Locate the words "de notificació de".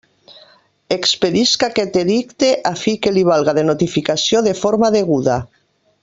3.61-4.55